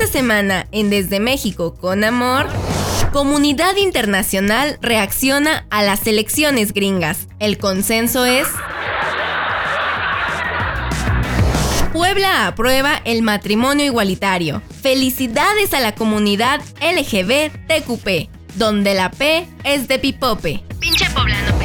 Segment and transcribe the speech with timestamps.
[0.00, 2.46] Esta semana en Desde México con Amor,
[3.12, 7.26] comunidad internacional reacciona a las elecciones gringas.
[7.40, 8.46] El consenso es...
[11.92, 14.62] Puebla aprueba el matrimonio igualitario.
[14.82, 20.62] Felicidades a la comunidad LGBTQP, donde la P es de pipope.
[20.78, 21.58] Pinche poblano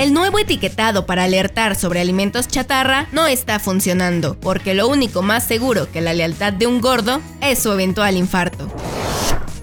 [0.00, 5.44] el nuevo etiquetado para alertar sobre alimentos chatarra no está funcionando, porque lo único más
[5.44, 8.66] seguro que la lealtad de un gordo es su eventual infarto.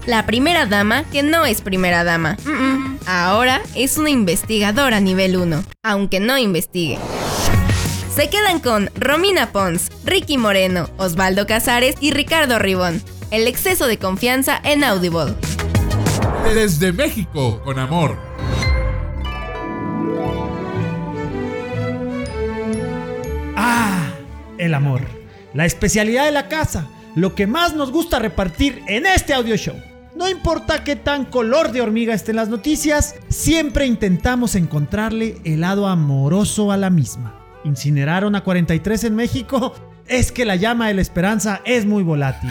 [0.06, 2.36] La primera dama, que no es primera dama,
[3.04, 7.00] ahora es una investigadora nivel 1, aunque no investigue.
[8.14, 13.02] Se quedan con Romina Pons, Ricky Moreno, Osvaldo Casares y Ricardo Ribón.
[13.32, 15.34] El exceso de confianza en Audible.
[16.54, 18.27] Desde México, con amor.
[23.56, 24.12] Ah,
[24.58, 25.02] el amor.
[25.54, 26.88] La especialidad de la casa.
[27.14, 29.74] Lo que más nos gusta repartir en este audio show.
[30.18, 35.86] No importa qué tan color de hormiga estén las noticias, siempre intentamos encontrarle el lado
[35.86, 37.38] amoroso a la misma.
[37.64, 39.74] ¿Incineraron a 43 en México?
[40.06, 42.50] Es que la llama de la esperanza es muy volátil.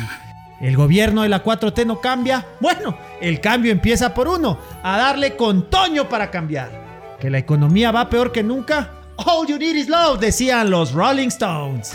[0.61, 2.45] ¿El gobierno de la 4T no cambia?
[2.61, 6.86] Bueno, el cambio empieza por uno, a darle con Toño para cambiar.
[7.19, 8.91] ¿Que la economía va peor que nunca?
[9.17, 11.93] All you need is love, decían los Rolling Stones.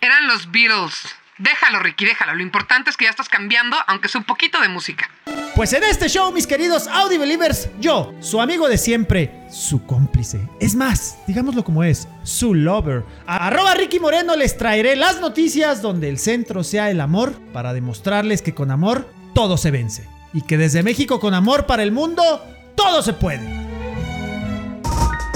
[0.00, 0.94] Eran los Beatles.
[1.38, 2.34] Déjalo, Ricky, déjalo.
[2.34, 5.08] Lo importante es que ya estás cambiando, aunque es un poquito de música.
[5.56, 10.46] Pues en este show, mis queridos Audi Believers, yo, su amigo de siempre, su cómplice.
[10.60, 13.04] Es más, digámoslo como es, su lover.
[13.26, 17.72] A arroba Ricky Moreno les traeré las noticias donde el centro sea el amor para
[17.72, 20.06] demostrarles que con amor todo se vence.
[20.34, 22.44] Y que desde México con amor para el mundo,
[22.76, 23.69] todo se puede.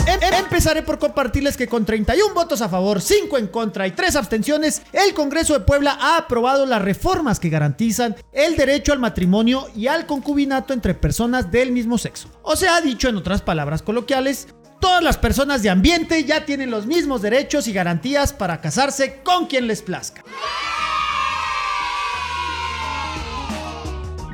[0.06, 4.16] Em, empezaré por compartirles que con 31 votos a favor, 5 en contra y 3
[4.16, 9.66] abstenciones, el Congreso de Puebla ha aprobado las reformas que garantizan el derecho al matrimonio
[9.74, 12.28] y al concubinato entre personas del mismo sexo.
[12.42, 14.48] O sea, dicho en otras palabras coloquiales,
[14.78, 19.46] todas las personas de ambiente ya tienen los mismos derechos y garantías para casarse con
[19.46, 20.22] quien les plazca.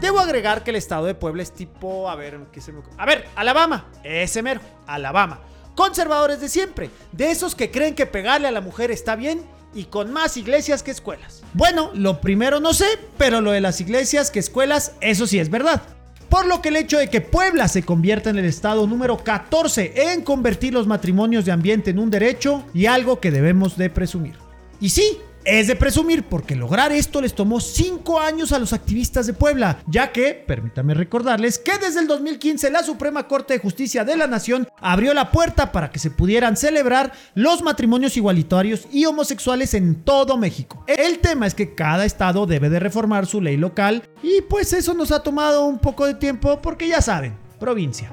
[0.01, 3.07] Debo agregar que el estado de Puebla es tipo, a ver, ¿qué se me A
[3.07, 5.41] ver, Alabama, ese mero, Alabama
[5.81, 9.41] conservadores de siempre, de esos que creen que pegarle a la mujer está bien
[9.73, 11.43] y con más iglesias que escuelas.
[11.55, 12.85] Bueno, lo primero no sé,
[13.17, 15.81] pero lo de las iglesias que escuelas, eso sí es verdad.
[16.29, 20.13] Por lo que el hecho de que Puebla se convierta en el estado número 14
[20.13, 24.35] en convertir los matrimonios de ambiente en un derecho y algo que debemos de presumir.
[24.83, 29.27] Y sí, es de presumir porque lograr esto les tomó 5 años a los activistas
[29.27, 34.05] de Puebla, ya que, permítame recordarles, que desde el 2015 la Suprema Corte de Justicia
[34.05, 39.07] de la Nación abrió la puerta para que se pudieran celebrar los matrimonios igualitarios y
[39.07, 40.85] homosexuales en todo México.
[40.87, 44.95] El tema es que cada estado debe de reformar su ley local y pues eso
[44.95, 48.11] nos ha tomado un poco de tiempo porque ya saben, provincia.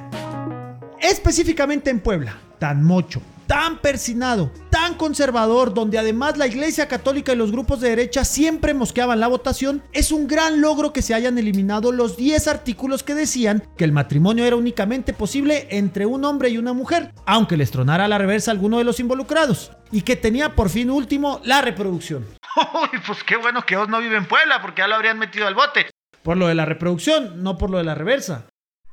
[1.00, 7.35] Específicamente en Puebla, tan mocho, tan persinado, tan conservador, donde además la Iglesia Católica y
[7.38, 11.38] los grupos de derecha siempre mosqueaban la votación, es un gran logro que se hayan
[11.38, 16.50] eliminado los 10 artículos que decían que el matrimonio era únicamente posible entre un hombre
[16.50, 20.16] y una mujer, aunque les tronara a la reversa alguno de los involucrados, y que
[20.16, 22.25] tenía por fin último la reproducción.
[22.58, 25.47] Uy, pues qué bueno que Oz no vive en Puebla, porque ya lo habrían metido
[25.47, 25.88] al bote.
[26.24, 28.47] Por lo de la reproducción, no por lo de la reversa.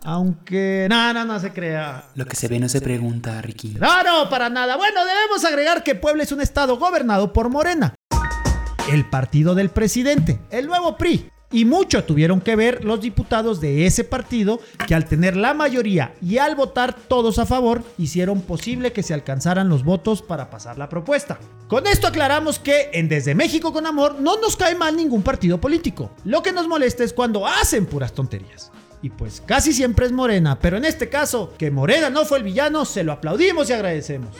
[0.04, 2.04] Aunque nada, no, se crea.
[2.15, 3.76] Lo que se ve no se pregunta, Ricky.
[3.81, 4.76] No, no, para nada.
[4.76, 7.94] Bueno, debemos agregar que Puebla es un estado gobernado por Morena,
[8.92, 11.30] el partido del presidente, el nuevo PRI.
[11.53, 16.12] Y mucho tuvieron que ver los diputados de ese partido que al tener la mayoría
[16.21, 20.78] y al votar todos a favor, hicieron posible que se alcanzaran los votos para pasar
[20.78, 21.39] la propuesta.
[21.68, 25.60] Con esto aclaramos que en Desde México con Amor no nos cae mal ningún partido
[25.60, 26.10] político.
[26.24, 28.72] Lo que nos molesta es cuando hacen puras tonterías
[29.04, 32.45] y pues casi siempre es Morena, pero en este caso, que Morena no fue el
[32.45, 34.34] villano, se lo aplaudimos y agradecemos.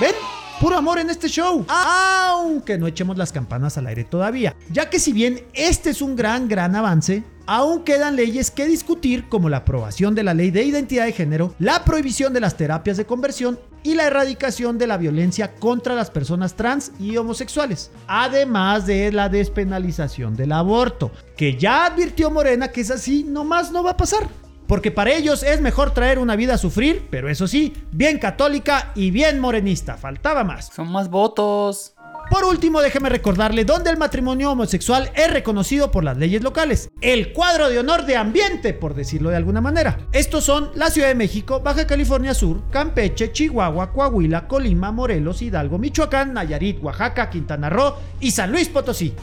[0.00, 0.14] ¿Ven?
[0.62, 4.98] Puro amor en este show, aunque no echemos las campanas al aire todavía, ya que
[4.98, 9.58] si bien este es un gran, gran avance, aún quedan leyes que discutir como la
[9.58, 13.58] aprobación de la ley de identidad de género, la prohibición de las terapias de conversión
[13.82, 19.28] y la erradicación de la violencia contra las personas trans y homosexuales, además de la
[19.28, 24.28] despenalización del aborto, que ya advirtió Morena que es así, nomás no va a pasar.
[24.66, 28.92] Porque para ellos es mejor traer una vida a sufrir, pero eso sí, bien católica
[28.94, 30.70] y bien morenista, faltaba más.
[30.74, 31.93] Son más votos.
[32.30, 36.90] Por último, déjeme recordarle dónde el matrimonio homosexual es reconocido por las leyes locales.
[37.00, 39.98] El cuadro de honor de ambiente, por decirlo de alguna manera.
[40.12, 45.78] Estos son la Ciudad de México, Baja California Sur, Campeche, Chihuahua, Coahuila, Colima, Morelos, Hidalgo,
[45.78, 49.14] Michoacán, Nayarit, Oaxaca, Quintana Roo y San Luis Potosí.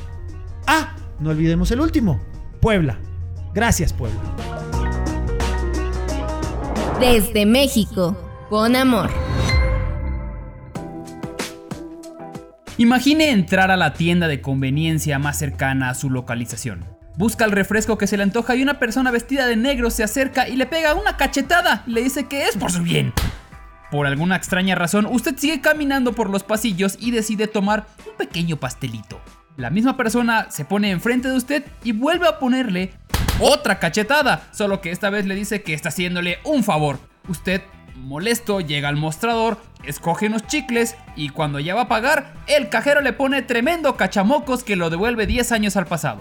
[0.68, 2.22] Ah, no olvidemos el último,
[2.60, 3.00] Puebla.
[3.54, 4.20] Gracias, Puebla.
[7.00, 8.16] Desde México,
[8.50, 9.10] con amor.
[12.78, 16.86] Imagine entrar a la tienda de conveniencia más cercana a su localización.
[17.18, 20.48] Busca el refresco que se le antoja y una persona vestida de negro se acerca
[20.48, 23.14] y le pega una cachetada y le dice que es por su bien.
[23.92, 28.56] Por alguna extraña razón, usted sigue caminando por los pasillos y decide tomar un pequeño
[28.56, 29.20] pastelito.
[29.58, 32.94] La misma persona se pone enfrente de usted y vuelve a ponerle
[33.42, 37.00] otra cachetada, solo que esta vez le dice que está haciéndole un favor.
[37.28, 37.62] Usted,
[38.02, 43.02] molesto, llega al mostrador, escoge unos chicles y cuando ya va a pagar, el cajero
[43.02, 46.20] le pone tremendo cachamocos que lo devuelve 10 años al pasado.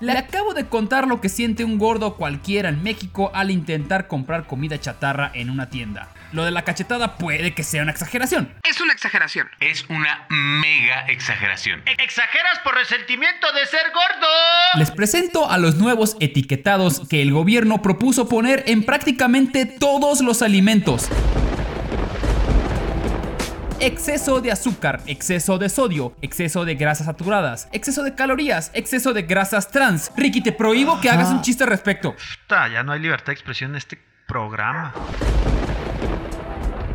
[0.00, 4.46] Le acabo de contar lo que siente un gordo cualquiera en México al intentar comprar
[4.46, 6.10] comida chatarra en una tienda.
[6.32, 8.52] Lo de la cachetada puede que sea una exageración.
[8.68, 9.48] Es una exageración.
[9.58, 11.82] Es una mega exageración.
[11.86, 14.26] Exageras por resentimiento de ser gordo.
[14.74, 20.42] Les presento a los nuevos etiquetados que el gobierno propuso poner en prácticamente todos los
[20.42, 21.08] alimentos.
[23.78, 29.22] Exceso de azúcar, exceso de sodio, exceso de grasas saturadas, exceso de calorías, exceso de
[29.22, 30.10] grasas trans.
[30.16, 32.16] Ricky, te prohíbo que hagas un chiste al respecto.
[32.42, 34.94] Puta, ya no hay libertad de expresión en este programa.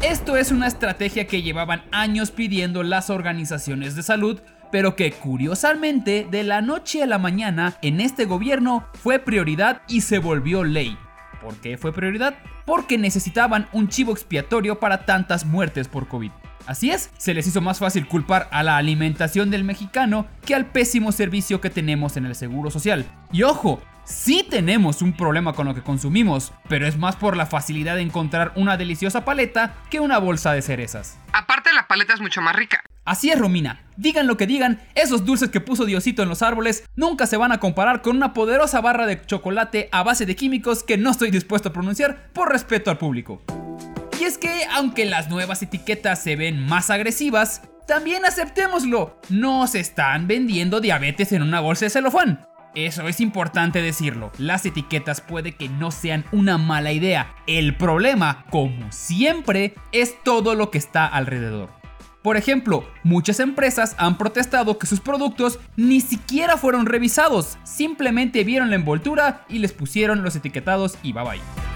[0.01, 4.41] Esto es una estrategia que llevaban años pidiendo las organizaciones de salud,
[4.71, 10.01] pero que curiosamente de la noche a la mañana en este gobierno fue prioridad y
[10.01, 10.97] se volvió ley.
[11.43, 12.39] ¿Por qué fue prioridad?
[12.65, 16.31] Porque necesitaban un chivo expiatorio para tantas muertes por COVID.
[16.65, 20.65] Así es, se les hizo más fácil culpar a la alimentación del mexicano que al
[20.65, 23.05] pésimo servicio que tenemos en el Seguro Social.
[23.31, 27.45] Y ojo, sí tenemos un problema con lo que consumimos, pero es más por la
[27.45, 31.17] facilidad de encontrar una deliciosa paleta que una bolsa de cerezas.
[31.33, 32.83] Aparte, la paleta es mucho más rica.
[33.03, 33.81] Así es, Romina.
[33.97, 37.51] Digan lo que digan, esos dulces que puso Diosito en los árboles nunca se van
[37.51, 41.31] a comparar con una poderosa barra de chocolate a base de químicos que no estoy
[41.31, 43.41] dispuesto a pronunciar por respeto al público.
[44.21, 49.79] Y es que, aunque las nuevas etiquetas se ven más agresivas, también aceptémoslo, no se
[49.79, 52.45] están vendiendo diabetes en una bolsa de celofán.
[52.75, 58.45] Eso es importante decirlo, las etiquetas puede que no sean una mala idea, el problema,
[58.51, 61.71] como siempre, es todo lo que está alrededor.
[62.21, 68.69] Por ejemplo, muchas empresas han protestado que sus productos ni siquiera fueron revisados, simplemente vieron
[68.69, 71.70] la envoltura y les pusieron los etiquetados y bye bye.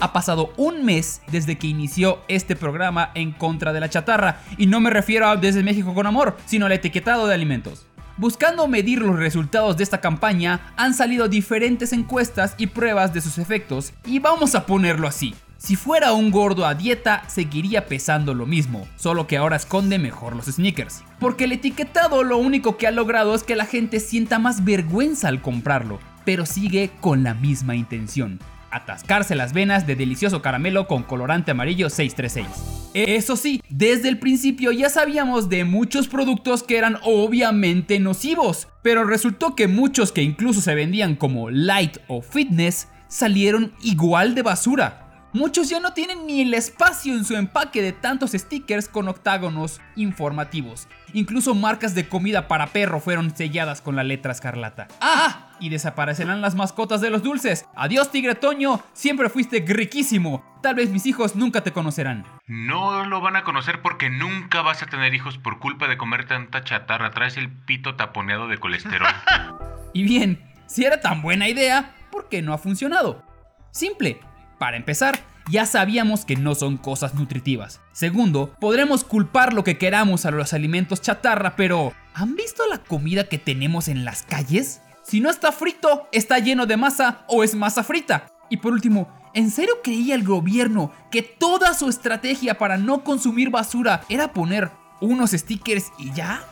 [0.00, 4.66] Ha pasado un mes desde que inició este programa en contra de la chatarra, y
[4.66, 7.86] no me refiero a Desde México con Amor, sino al etiquetado de alimentos.
[8.16, 13.36] Buscando medir los resultados de esta campaña, han salido diferentes encuestas y pruebas de sus
[13.36, 15.34] efectos, y vamos a ponerlo así.
[15.58, 20.34] Si fuera un gordo a dieta, seguiría pesando lo mismo, solo que ahora esconde mejor
[20.34, 21.02] los sneakers.
[21.18, 25.28] Porque el etiquetado lo único que ha logrado es que la gente sienta más vergüenza
[25.28, 28.40] al comprarlo, pero sigue con la misma intención
[28.70, 32.80] atascarse las venas de delicioso caramelo con colorante amarillo 636.
[32.94, 39.04] Eso sí, desde el principio ya sabíamos de muchos productos que eran obviamente nocivos, pero
[39.04, 45.06] resultó que muchos que incluso se vendían como light o fitness salieron igual de basura.
[45.32, 49.80] Muchos ya no tienen ni el espacio en su empaque de tantos stickers con octágonos
[49.94, 50.88] informativos.
[51.12, 54.88] Incluso marcas de comida para perro fueron selladas con la letra escarlata.
[55.00, 55.49] ¡Ah!
[55.60, 57.66] Y desaparecerán las mascotas de los dulces.
[57.76, 58.82] Adiós, Tigre Toño.
[58.94, 60.42] Siempre fuiste riquísimo.
[60.62, 62.24] Tal vez mis hijos nunca te conocerán.
[62.46, 66.26] No lo van a conocer porque nunca vas a tener hijos por culpa de comer
[66.26, 67.10] tanta chatarra.
[67.10, 69.08] Traes el pito taponeado de colesterol.
[69.92, 73.22] y bien, si era tan buena idea, ¿por qué no ha funcionado?
[73.70, 74.20] Simple.
[74.58, 77.80] Para empezar, ya sabíamos que no son cosas nutritivas.
[77.92, 83.24] Segundo, podremos culpar lo que queramos a los alimentos chatarra, pero ¿han visto la comida
[83.24, 84.80] que tenemos en las calles?
[85.10, 88.28] Si no está frito, está lleno de masa o es masa frita.
[88.48, 93.50] Y por último, ¿en serio creía el gobierno que toda su estrategia para no consumir
[93.50, 96.44] basura era poner unos stickers y ya?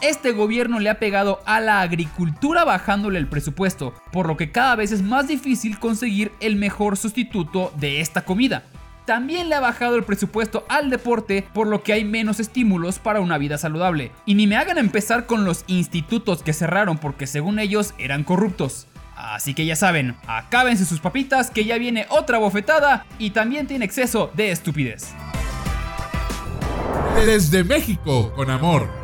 [0.00, 4.74] Este gobierno le ha pegado a la agricultura bajándole el presupuesto, por lo que cada
[4.74, 8.64] vez es más difícil conseguir el mejor sustituto de esta comida.
[9.04, 13.20] También le ha bajado el presupuesto al deporte, por lo que hay menos estímulos para
[13.20, 14.12] una vida saludable.
[14.26, 18.86] Y ni me hagan empezar con los institutos que cerraron porque según ellos eran corruptos.
[19.16, 23.84] Así que ya saben, acábense sus papitas que ya viene otra bofetada y también tiene
[23.84, 25.14] exceso de estupidez.
[27.24, 29.01] Desde México, con amor.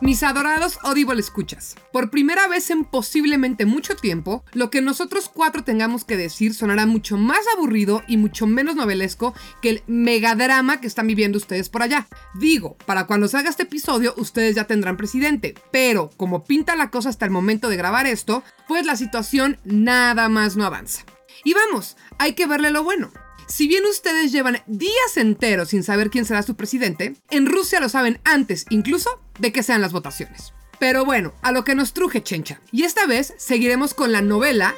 [0.00, 5.64] Mis adorados Audible escuchas, por primera vez en posiblemente mucho tiempo, lo que nosotros cuatro
[5.64, 10.86] tengamos que decir sonará mucho más aburrido y mucho menos novelesco que el megadrama que
[10.86, 12.06] están viviendo ustedes por allá.
[12.34, 17.08] Digo, para cuando salga este episodio ustedes ya tendrán presidente, pero como pinta la cosa
[17.08, 21.04] hasta el momento de grabar esto, pues la situación nada más no avanza.
[21.42, 23.10] Y vamos, hay que verle lo bueno.
[23.48, 27.88] Si bien ustedes llevan días enteros sin saber quién será su presidente, en Rusia lo
[27.88, 30.52] saben antes incluso de que sean las votaciones.
[30.78, 32.60] Pero bueno, a lo que nos truje Chencha.
[32.72, 34.74] Y esta vez seguiremos con la novela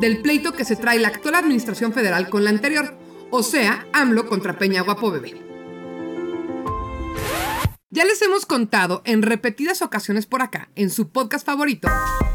[0.00, 2.96] del pleito que se trae la actual administración federal con la anterior,
[3.30, 5.45] o sea, AMLO contra Peña Guapo Bebé.
[7.96, 11.88] Ya les hemos contado en repetidas ocasiones por acá, en su podcast favorito,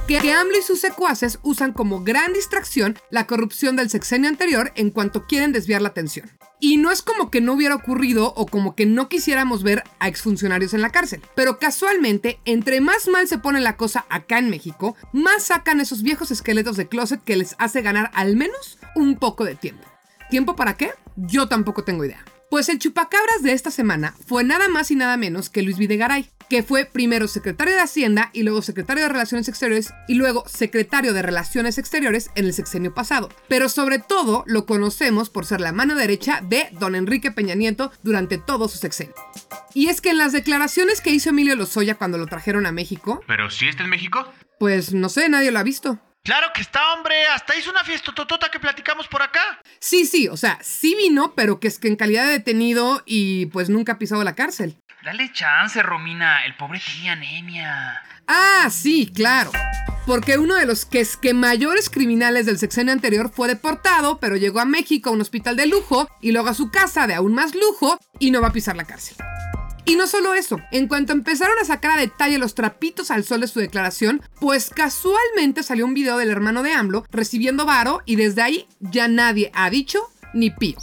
[0.08, 4.90] que AMLO y sus secuaces usan como gran distracción la corrupción del sexenio anterior en
[4.90, 6.32] cuanto quieren desviar la atención.
[6.60, 10.08] Y no es como que no hubiera ocurrido o como que no quisiéramos ver a
[10.08, 14.50] exfuncionarios en la cárcel, pero casualmente, entre más mal se pone la cosa acá en
[14.50, 19.16] México, más sacan esos viejos esqueletos de closet que les hace ganar al menos un
[19.16, 19.88] poco de tiempo.
[20.32, 20.94] ¿Tiempo para qué?
[21.18, 22.26] Yo tampoco tengo idea.
[22.52, 26.30] Pues el chupacabras de esta semana fue nada más y nada menos que Luis Videgaray,
[26.50, 31.14] que fue primero secretario de Hacienda y luego secretario de Relaciones Exteriores y luego secretario
[31.14, 33.30] de Relaciones Exteriores en el sexenio pasado.
[33.48, 37.94] Pero sobre todo lo conocemos por ser la mano derecha de don Enrique Peña Nieto
[38.04, 39.16] durante todo su sexenio.
[39.74, 43.22] Y es que en las declaraciones que hizo Emilio Lozoya cuando lo trajeron a México...
[43.28, 44.28] ¿Pero si está en México?
[44.60, 46.02] Pues no sé, nadie lo ha visto.
[46.24, 47.26] Claro que está, hombre.
[47.28, 49.60] Hasta hizo una fiesta totota que platicamos por acá.
[49.80, 53.48] Sí, sí, o sea, sí vino, pero que es que en calidad de detenido y
[53.48, 54.78] pues nunca ha pisado la cárcel.
[55.04, 56.46] Dale chance, Romina.
[56.46, 58.04] El pobre tenía anemia.
[58.28, 59.52] Ah, sí, claro.
[60.06, 64.36] Porque uno de los que es que mayores criminales del sexenio anterior fue deportado, pero
[64.36, 67.34] llegó a México a un hospital de lujo y luego a su casa de aún
[67.34, 69.18] más lujo y no va a pisar la cárcel.
[69.86, 73.42] Y no solo eso, en cuanto empezaron a sacar a detalle los trapitos al sol
[73.42, 78.16] de su declaración, pues casualmente salió un video del hermano de AMLO recibiendo varo y
[78.16, 80.00] desde ahí ya nadie ha dicho
[80.34, 80.78] ni pío.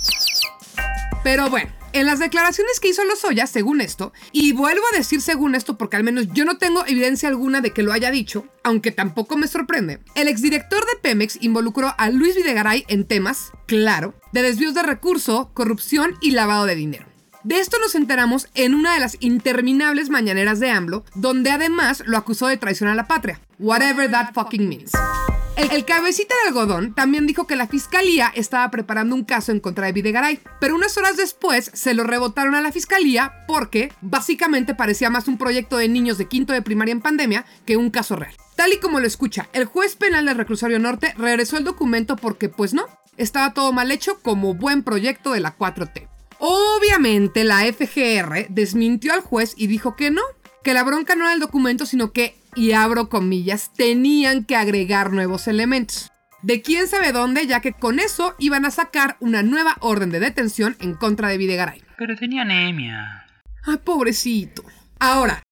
[1.23, 5.55] Pero bueno, en las declaraciones que hizo Lozoya, según esto, y vuelvo a decir según
[5.55, 8.93] esto porque al menos yo no tengo evidencia alguna de que lo haya dicho, aunque
[8.93, 14.43] tampoco me sorprende, el exdirector de Pemex involucró a Luis Videgaray en temas, claro, de
[14.43, 17.08] desvíos de recurso, corrupción y lavado de dinero.
[17.45, 22.19] De esto nos enteramos en una de las interminables mañaneras de AMLO, donde además lo
[22.19, 23.41] acusó de traición a la patria.
[23.61, 24.91] Whatever that fucking means.
[25.57, 29.87] El, cabecita de algodón también dijo que la fiscalía estaba preparando un caso en contra
[29.87, 35.11] de Videgaray, pero unas horas después se lo rebotaron a la fiscalía porque básicamente parecía
[35.11, 38.35] más un proyecto de niños de quinto de primaria en pandemia que un caso real.
[38.57, 42.49] Tal y como lo escucha, el juez penal del reclusorio norte regresó el documento porque
[42.49, 46.09] pues no, estaba todo mal hecho como buen proyecto de la 4T.
[46.41, 50.23] Obviamente la FGR desmintió al juez y dijo que no,
[50.63, 55.13] que la bronca no era el documento, sino que, y abro comillas, tenían que agregar
[55.13, 56.11] nuevos elementos.
[56.43, 60.21] De quién sabe dónde, ya que con eso iban a sacar una nueva orden de
[60.21, 61.83] detención en contra de Videgaray.
[61.97, 63.27] Pero tenía anemia.
[63.65, 64.63] Ay, pobrecito.
[65.01, 65.43] Ahora,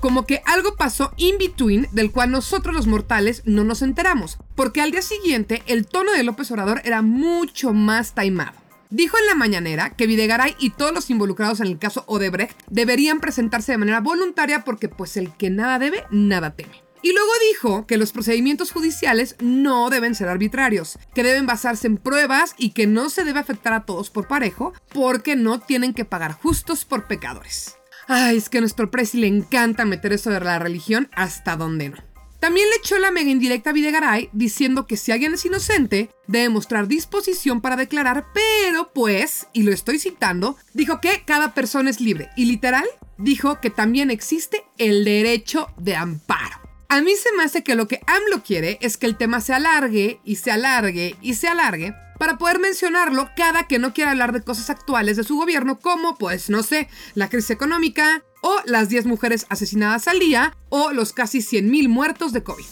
[0.00, 4.80] como que algo pasó in between del cual nosotros los mortales no nos enteramos, porque
[4.80, 8.63] al día siguiente el tono de López Obrador era mucho más taimado.
[8.94, 13.18] Dijo en la mañanera que Videgaray y todos los involucrados en el caso Odebrecht deberían
[13.18, 16.84] presentarse de manera voluntaria porque pues el que nada debe, nada teme.
[17.02, 21.96] Y luego dijo que los procedimientos judiciales no deben ser arbitrarios, que deben basarse en
[21.96, 26.04] pruebas y que no se debe afectar a todos por parejo porque no tienen que
[26.04, 27.76] pagar justos por pecadores.
[28.06, 31.88] Ay, es que a nuestro presi le encanta meter eso de la religión hasta donde
[31.88, 32.13] no.
[32.44, 36.50] También le echó la mega indirecta a Videgaray diciendo que si alguien es inocente, debe
[36.50, 42.02] mostrar disposición para declarar, pero pues, y lo estoy citando, dijo que cada persona es
[42.02, 42.84] libre y literal
[43.16, 46.60] dijo que también existe el derecho de amparo.
[46.90, 49.54] A mí se me hace que lo que AMLO quiere es que el tema se
[49.54, 54.32] alargue y se alargue y se alargue para poder mencionarlo cada que no quiera hablar
[54.32, 58.90] de cosas actuales de su gobierno como, pues, no sé, la crisis económica, o las
[58.90, 62.64] 10 mujeres asesinadas al día, o los casi 100.000 muertos de COVID.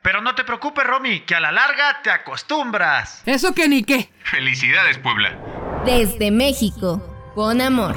[0.00, 3.22] Pero no te preocupes, Romy, que a la larga te acostumbras.
[3.26, 4.10] Eso que ni qué.
[4.24, 5.38] Felicidades, Puebla.
[5.84, 7.02] Desde México,
[7.34, 7.94] con amor.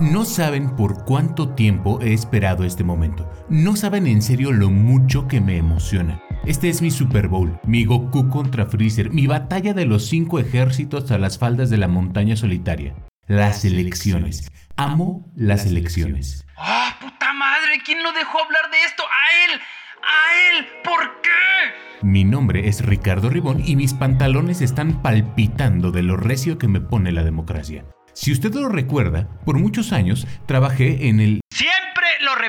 [0.00, 3.30] No saben por cuánto tiempo he esperado este momento.
[3.48, 6.20] No saben en serio lo mucho que me emociona.
[6.44, 11.12] Este es mi Super Bowl, mi Goku contra Freezer, mi batalla de los cinco ejércitos
[11.12, 12.96] a las faldas de la montaña solitaria.
[13.28, 14.50] Las elecciones.
[14.76, 16.44] Amo las elecciones.
[16.56, 17.80] ¡Ah, puta madre!
[17.84, 19.04] ¿Quién lo dejó hablar de esto?
[19.04, 19.60] ¡A él!
[20.02, 20.66] ¡A él!
[20.82, 22.04] ¿Por qué?
[22.04, 26.80] Mi nombre es Ricardo Ribón y mis pantalones están palpitando de lo recio que me
[26.80, 27.84] pone la democracia.
[28.14, 31.41] Si usted lo recuerda, por muchos años trabajé en el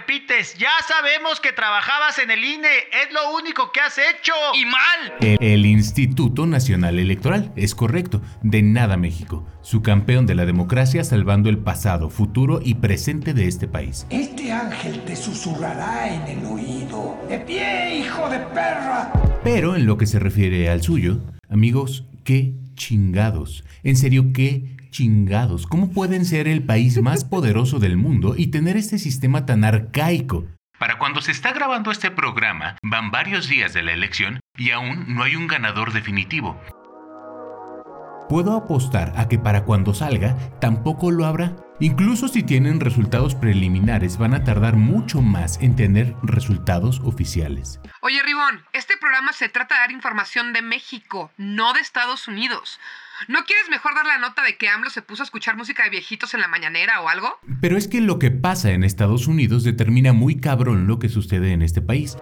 [0.03, 0.55] repites.
[0.57, 2.67] Ya sabemos que trabajabas en el INE.
[2.91, 4.33] Es lo único que has hecho.
[4.53, 5.13] ¡Y mal!
[5.22, 7.51] el, el Instituto Nacional Electoral.
[7.55, 12.75] Es correcto, de nada México, su campeón de la democracia salvando el pasado, futuro y
[12.75, 14.05] presente de este país.
[14.10, 17.17] Este ángel te susurrará en el oído.
[17.29, 19.12] ¡De pie, hijo de perra!
[19.43, 21.19] Pero en lo que se refiere al suyo,
[21.50, 23.63] amigos, qué chingados.
[23.83, 25.68] En serio, qué chingados.
[25.68, 30.46] ¿Cómo pueden ser el país más poderoso del mundo y tener este sistema tan arcaico?
[30.80, 35.16] Para cuando se está grabando este programa, van varios días de la elección y aún
[35.16, 36.58] no hay un ganador definitivo.
[38.30, 41.56] Puedo apostar a que para cuando salga tampoco lo habrá.
[41.80, 47.80] Incluso si tienen resultados preliminares van a tardar mucho más en tener resultados oficiales.
[48.01, 52.80] Oye, Ribón, este programa se trata de dar información de México, no de Estados Unidos.
[53.27, 55.89] ¿No quieres mejor dar la nota de que AMLO se puso a escuchar música de
[55.89, 57.39] viejitos en la mañanera o algo?
[57.62, 61.53] Pero es que lo que pasa en Estados Unidos determina muy cabrón lo que sucede
[61.53, 62.18] en este país.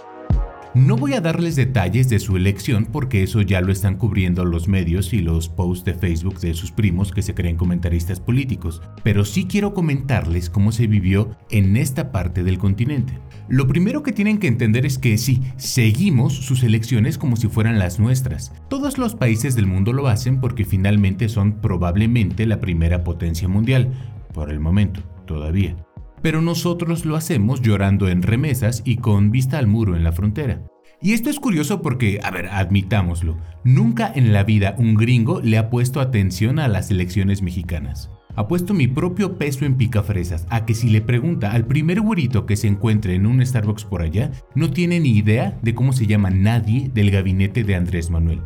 [0.74, 4.70] No voy a darles detalles de su elección porque eso ya lo están cubriendo los
[4.70, 9.26] medios y los posts de Facebook de sus primos que se creen comentaristas políticos, pero
[9.26, 13.20] sí quiero comentarles cómo se vivió en esta parte del continente.
[13.50, 17.78] Lo primero que tienen que entender es que sí, seguimos sus elecciones como si fueran
[17.78, 18.54] las nuestras.
[18.70, 23.92] Todos los países del mundo lo hacen porque finalmente son probablemente la primera potencia mundial,
[24.34, 25.76] por el momento, todavía
[26.22, 30.64] pero nosotros lo hacemos llorando en remesas y con vista al muro en la frontera.
[31.02, 35.58] Y esto es curioso porque, a ver, admitámoslo, nunca en la vida un gringo le
[35.58, 38.12] ha puesto atención a las elecciones mexicanas.
[38.36, 42.46] Ha puesto mi propio peso en picafresas a que si le pregunta al primer güerito
[42.46, 46.08] que se encuentre en un Starbucks por allá, no tiene ni idea de cómo se
[46.08, 48.42] llama nadie del gabinete de Andrés Manuel.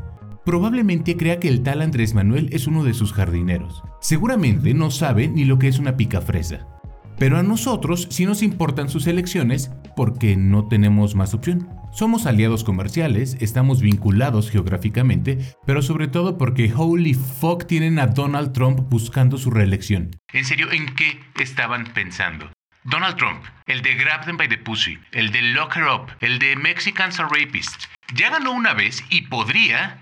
[0.46, 3.84] Probablemente crea que el tal Andrés Manuel es uno de sus jardineros.
[4.00, 6.68] Seguramente no sabe ni lo que es una picafresa.
[7.17, 11.69] Pero a nosotros sí nos importan sus elecciones porque no tenemos más opción.
[11.93, 18.51] Somos aliados comerciales, estamos vinculados geográficamente, pero sobre todo porque holy fuck tienen a Donald
[18.51, 20.12] Trump buscando su reelección.
[20.34, 22.51] En serio, ¿en qué estaban pensando?
[22.84, 26.38] Donald Trump, el de Grab Them by the Pussy, el de Lock Her Up, el
[26.38, 30.01] de Mexicans are Rapists, ya ganó una vez y podría...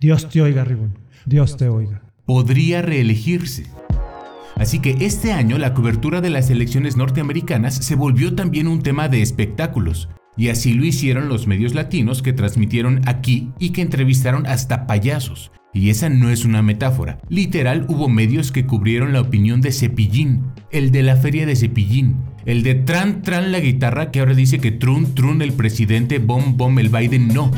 [0.00, 0.98] Dios te oiga, Ribón.
[1.26, 2.02] Dios te oiga.
[2.24, 3.70] Podría reelegirse.
[4.56, 9.08] Así que este año la cobertura de las elecciones norteamericanas se volvió también un tema
[9.08, 10.08] de espectáculos.
[10.36, 15.52] Y así lo hicieron los medios latinos que transmitieron aquí y que entrevistaron hasta payasos.
[15.72, 17.18] Y esa no es una metáfora.
[17.28, 22.16] Literal hubo medios que cubrieron la opinión de Cepillín, el de la feria de Cepillín,
[22.46, 26.56] el de Tran Tran la guitarra que ahora dice que Trun Trun el presidente, Bom
[26.56, 27.50] Bom el Biden no.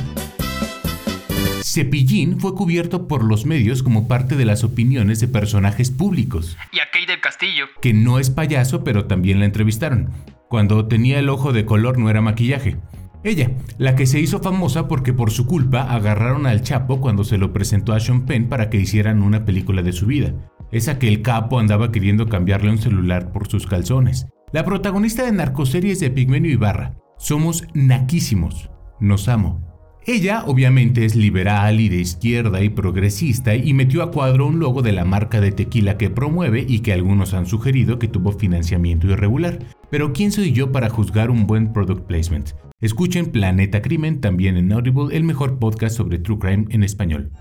[1.68, 6.57] Cepillín fue cubierto por los medios como parte de las opiniones de personajes públicos.
[6.72, 7.66] Y a Kate del Castillo.
[7.83, 10.11] Que no es payaso, pero también la entrevistaron.
[10.48, 12.76] Cuando tenía el ojo de color no era maquillaje.
[13.24, 17.37] Ella, la que se hizo famosa porque por su culpa agarraron al Chapo cuando se
[17.37, 20.35] lo presentó a Sean Penn para que hicieran una película de su vida.
[20.70, 24.29] Esa que el capo andaba queriendo cambiarle un celular por sus calzones.
[24.52, 26.94] La protagonista de narcoseries de Pigmenio Ibarra.
[27.18, 28.70] Somos naquísimos.
[29.00, 29.65] Nos amo.
[30.08, 34.80] Ella obviamente es liberal y de izquierda y progresista y metió a cuadro un logo
[34.80, 39.08] de la marca de tequila que promueve y que algunos han sugerido que tuvo financiamiento
[39.08, 39.58] irregular.
[39.90, 42.50] Pero ¿quién soy yo para juzgar un buen product placement?
[42.80, 47.32] Escuchen Planeta Crimen también en Audible, el mejor podcast sobre True Crime en español.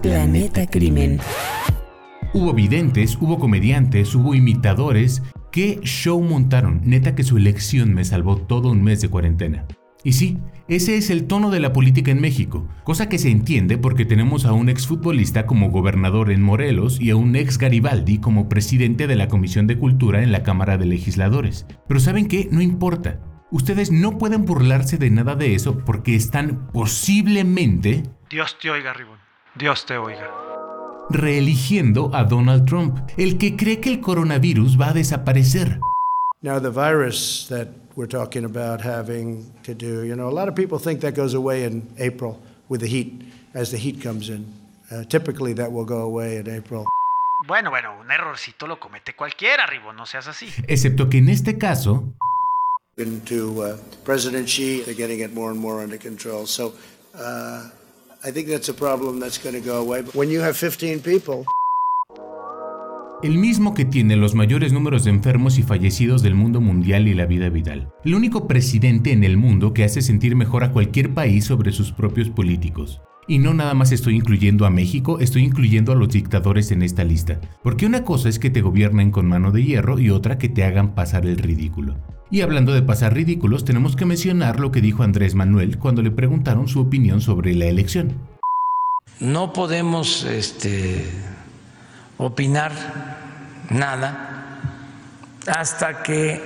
[0.00, 1.20] Planeta Crimen.
[2.32, 5.22] Hubo videntes, hubo comediantes, hubo imitadores.
[5.52, 6.80] ¿Qué show montaron?
[6.84, 9.66] Neta que su elección me salvó todo un mes de cuarentena.
[10.04, 13.78] Y sí, ese es el tono de la política en México, cosa que se entiende
[13.78, 18.48] porque tenemos a un exfutbolista como gobernador en Morelos y a un ex Garibaldi como
[18.48, 21.66] presidente de la Comisión de Cultura en la Cámara de Legisladores.
[21.86, 22.48] Pero ¿saben qué?
[22.50, 23.20] No importa.
[23.52, 28.02] Ustedes no pueden burlarse de nada de eso porque están posiblemente...
[28.28, 29.18] Dios te oiga, Ribón.
[29.56, 30.28] Dios te oiga.
[31.10, 35.78] Reeligiendo a Donald Trump, el que cree que el coronavirus va a desaparecer.
[36.42, 40.54] Now, the virus that we're talking about having to do, you know, a lot of
[40.54, 43.22] people think that goes away in April with the heat,
[43.54, 44.46] as the heat comes in.
[44.90, 46.84] Uh, typically, that will go away in April.
[47.46, 50.46] Bueno, bueno, un errorcito lo comete cualquiera, Ribo, no seas así.
[50.68, 52.12] Excepto que en este caso,
[52.98, 56.46] into uh, President Xi, they're getting it more and more under control.
[56.46, 56.74] So
[57.14, 57.68] uh,
[58.24, 60.02] I think that's a problem that's going to go away.
[60.02, 61.46] But when you have 15 people,
[63.22, 67.14] el mismo que tiene los mayores números de enfermos y fallecidos del mundo mundial y
[67.14, 67.88] la vida vital.
[68.04, 71.92] El único presidente en el mundo que hace sentir mejor a cualquier país sobre sus
[71.92, 73.00] propios políticos.
[73.28, 77.04] Y no nada más estoy incluyendo a México, estoy incluyendo a los dictadores en esta
[77.04, 77.40] lista.
[77.62, 80.62] Porque una cosa es que te gobiernen con mano de hierro y otra que te
[80.62, 81.96] hagan pasar el ridículo.
[82.30, 86.10] Y hablando de pasar ridículos, tenemos que mencionar lo que dijo Andrés Manuel cuando le
[86.10, 88.12] preguntaron su opinión sobre la elección.
[89.18, 91.04] No podemos este,
[92.18, 92.72] opinar
[93.70, 94.60] nada
[95.46, 96.40] hasta que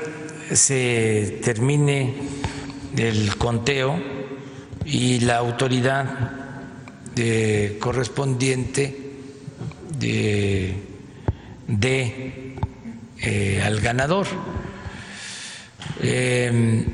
[0.52, 2.14] se termine
[2.96, 3.98] el conteo
[4.84, 6.04] y la autoridad
[7.14, 9.12] de correspondiente
[9.98, 10.74] de,
[11.66, 12.56] de
[13.18, 14.26] eh, al ganador.
[16.02, 16.84] Eh,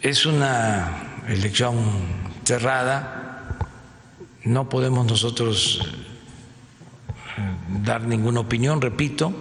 [0.00, 1.76] es una elección
[2.44, 3.58] cerrada,
[4.44, 6.01] no podemos nosotros eh,
[7.82, 9.32] dar ninguna opinión, repito,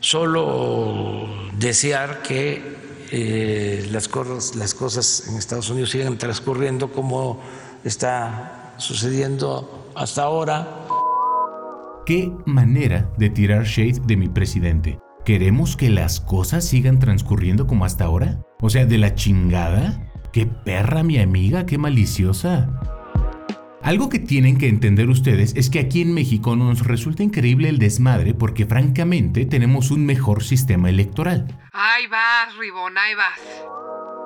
[0.00, 1.26] solo
[1.58, 2.62] desear que
[3.10, 7.40] eh, las, cosas, las cosas en Estados Unidos sigan transcurriendo como
[7.84, 10.86] está sucediendo hasta ahora.
[12.06, 14.98] ¿Qué manera de tirar shade de mi presidente?
[15.24, 18.40] ¿Queremos que las cosas sigan transcurriendo como hasta ahora?
[18.60, 20.10] O sea, de la chingada.
[20.32, 21.66] ¡Qué perra mi amiga!
[21.66, 22.80] ¡Qué maliciosa!
[23.82, 27.80] Algo que tienen que entender ustedes es que aquí en México nos resulta increíble el
[27.80, 31.58] desmadre porque francamente tenemos un mejor sistema electoral.
[31.72, 33.40] Ahí vas, Ribón, ahí vas.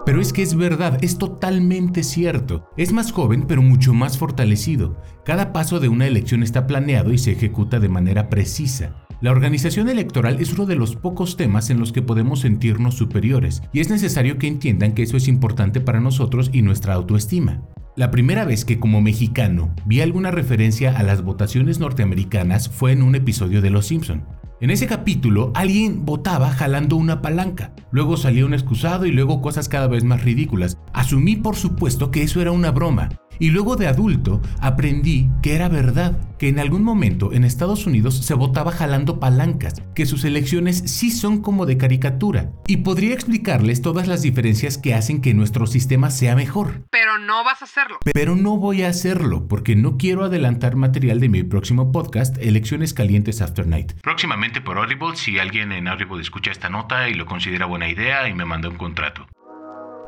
[0.04, 2.70] Pero es que es verdad, es totalmente cierto.
[2.76, 5.02] Es más joven, pero mucho más fortalecido.
[5.24, 9.06] Cada paso de una elección está planeado y se ejecuta de manera precisa.
[9.22, 13.62] La organización electoral es uno de los pocos temas en los que podemos sentirnos superiores,
[13.72, 17.62] y es necesario que entiendan que eso es importante para nosotros y nuestra autoestima.
[17.96, 23.02] La primera vez que como mexicano vi alguna referencia a las votaciones norteamericanas fue en
[23.02, 24.22] un episodio de Los Simpson.
[24.60, 27.72] En ese capítulo, alguien votaba jalando una palanca.
[27.90, 30.76] Luego salía un excusado y luego cosas cada vez más ridículas.
[30.92, 33.08] Asumí, por supuesto, que eso era una broma.
[33.38, 38.18] Y luego de adulto aprendí que era verdad, que en algún momento en Estados Unidos
[38.18, 42.52] se votaba jalando palancas, que sus elecciones sí son como de caricatura.
[42.66, 46.82] Y podría explicarles todas las diferencias que hacen que nuestro sistema sea mejor.
[46.90, 47.98] Pero no vas a hacerlo.
[48.12, 52.94] Pero no voy a hacerlo, porque no quiero adelantar material de mi próximo podcast, Elecciones
[52.94, 53.92] Calientes After Night.
[54.02, 58.28] Próximamente por Audible, si alguien en Audible escucha esta nota y lo considera buena idea
[58.28, 59.26] y me manda un contrato.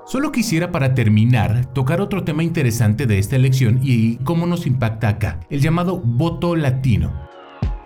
[0.08, 5.06] Solo quisiera para terminar tocar otro tema interesante de esta elección y cómo nos impacta
[5.06, 7.12] acá, el llamado voto latino.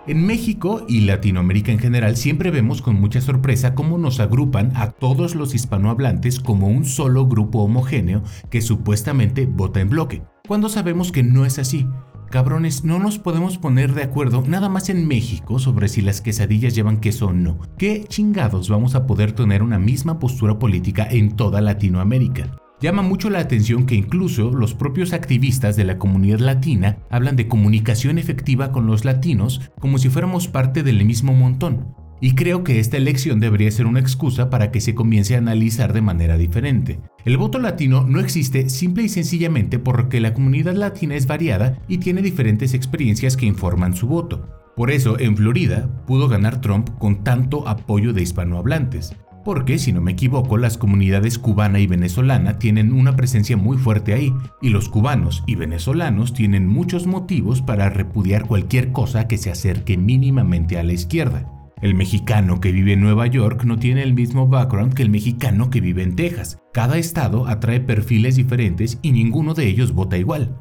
[0.07, 4.91] En México y Latinoamérica en general siempre vemos con mucha sorpresa cómo nos agrupan a
[4.91, 11.11] todos los hispanohablantes como un solo grupo homogéneo que supuestamente vota en bloque, cuando sabemos
[11.11, 11.85] que no es así.
[12.33, 16.73] Cabrones, no nos podemos poner de acuerdo nada más en México sobre si las quesadillas
[16.73, 17.59] llevan queso o no.
[17.77, 22.57] ¿Qué chingados vamos a poder tener una misma postura política en toda Latinoamérica?
[22.81, 27.47] Llama mucho la atención que incluso los propios activistas de la comunidad latina hablan de
[27.47, 31.93] comunicación efectiva con los latinos como si fuéramos parte del mismo montón.
[32.23, 35.91] Y creo que esta elección debería ser una excusa para que se comience a analizar
[35.91, 37.01] de manera diferente.
[37.25, 41.97] El voto latino no existe simple y sencillamente porque la comunidad latina es variada y
[41.97, 44.47] tiene diferentes experiencias que informan su voto.
[44.77, 49.13] Por eso, en Florida pudo ganar Trump con tanto apoyo de hispanohablantes.
[49.43, 54.13] Porque, si no me equivoco, las comunidades cubana y venezolana tienen una presencia muy fuerte
[54.13, 59.51] ahí, y los cubanos y venezolanos tienen muchos motivos para repudiar cualquier cosa que se
[59.51, 61.49] acerque mínimamente a la izquierda.
[61.83, 65.69] El mexicano que vive en Nueva York no tiene el mismo background que el mexicano
[65.69, 66.57] que vive en Texas.
[66.71, 70.55] Cada estado atrae perfiles diferentes y ninguno de ellos vota igual.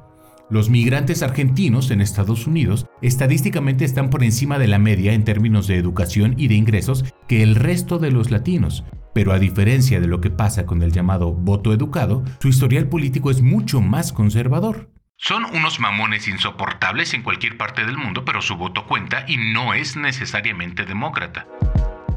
[0.51, 5.69] Los migrantes argentinos en Estados Unidos estadísticamente están por encima de la media en términos
[5.69, 8.83] de educación y de ingresos que el resto de los latinos,
[9.15, 13.31] pero a diferencia de lo que pasa con el llamado voto educado, su historial político
[13.31, 14.92] es mucho más conservador.
[15.25, 19.73] Son unos mamones insoportables en cualquier parte del mundo, pero su voto cuenta y no
[19.73, 21.47] es necesariamente demócrata.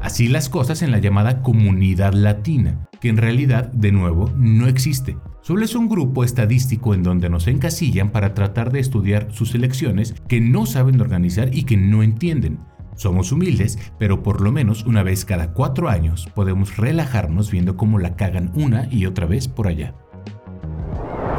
[0.02, 5.16] Así las cosas en la llamada comunidad latina, que en realidad, de nuevo, no existe.
[5.40, 10.16] Solo es un grupo estadístico en donde nos encasillan para tratar de estudiar sus elecciones
[10.28, 12.58] que no saben organizar y que no entienden.
[12.96, 18.00] Somos humildes, pero por lo menos una vez cada cuatro años podemos relajarnos viendo cómo
[18.00, 19.94] la cagan una y otra vez por allá.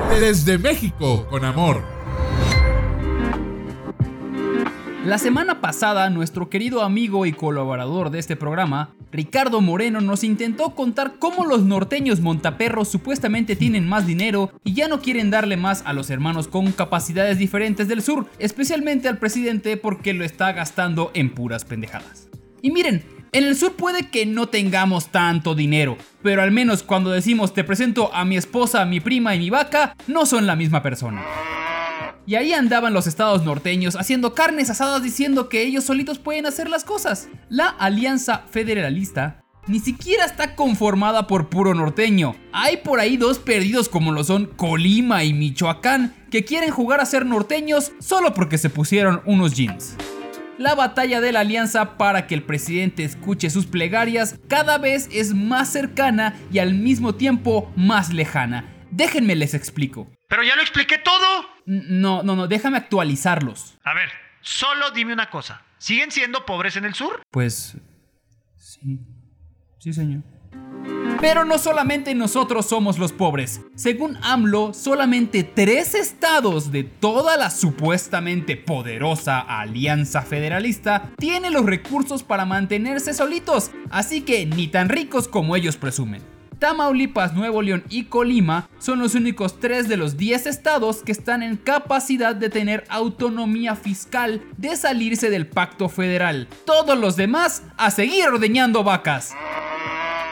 [0.09, 1.83] Desde México, con amor.
[5.05, 10.75] La semana pasada, nuestro querido amigo y colaborador de este programa, Ricardo Moreno, nos intentó
[10.75, 15.83] contar cómo los norteños montaperros supuestamente tienen más dinero y ya no quieren darle más
[15.85, 21.11] a los hermanos con capacidades diferentes del sur, especialmente al presidente porque lo está gastando
[21.13, 22.27] en puras pendejadas.
[22.61, 23.03] Y miren,
[23.37, 27.63] en el sur puede que no tengamos tanto dinero, pero al menos cuando decimos te
[27.63, 31.23] presento a mi esposa, mi prima y mi vaca, no son la misma persona.
[32.25, 36.67] Y ahí andaban los estados norteños haciendo carnes asadas diciendo que ellos solitos pueden hacer
[36.67, 37.29] las cosas.
[37.47, 42.35] La Alianza Federalista ni siquiera está conformada por puro norteño.
[42.53, 47.05] Hay por ahí dos perdidos como lo son Colima y Michoacán que quieren jugar a
[47.05, 49.95] ser norteños solo porque se pusieron unos jeans.
[50.57, 55.35] La batalla de la alianza para que el presidente escuche sus plegarias cada vez es
[55.35, 58.65] más cercana y al mismo tiempo más lejana.
[58.89, 60.11] Déjenme les explico.
[60.27, 61.25] Pero ya lo expliqué todo.
[61.65, 63.77] No, no, no, déjame actualizarlos.
[63.83, 64.09] A ver,
[64.41, 65.63] solo dime una cosa.
[65.77, 67.21] ¿Siguen siendo pobres en el sur?
[67.29, 67.77] Pues...
[68.57, 68.99] Sí.
[69.77, 70.23] Sí, señor.
[71.19, 73.61] Pero no solamente nosotros somos los pobres.
[73.75, 82.21] Según AMLO, solamente tres estados de toda la supuestamente poderosa alianza federalista tienen los recursos
[82.21, 86.21] para mantenerse solitos, así que ni tan ricos como ellos presumen.
[86.59, 91.43] Tamaulipas, Nuevo León y Colima son los únicos tres de los 10 estados que están
[91.43, 96.47] en capacidad de tener autonomía fiscal de salirse del pacto federal.
[96.65, 99.35] Todos los demás a seguir ordeñando vacas.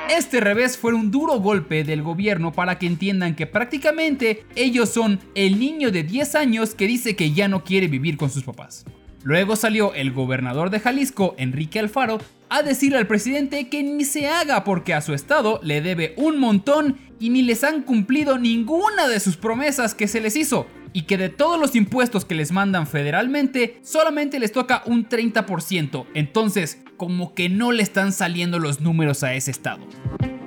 [0.09, 5.19] Este revés fue un duro golpe del gobierno para que entiendan que prácticamente ellos son
[5.33, 8.85] el niño de 10 años que dice que ya no quiere vivir con sus papás.
[9.23, 14.27] Luego salió el gobernador de Jalisco, Enrique Alfaro, a decirle al presidente que ni se
[14.27, 19.07] haga porque a su estado le debe un montón y ni les han cumplido ninguna
[19.07, 20.67] de sus promesas que se les hizo.
[20.95, 26.05] Y que de todos los impuestos que les mandan federalmente, solamente les toca un 30%.
[26.13, 29.85] Entonces, como que no le están saliendo los números a ese estado.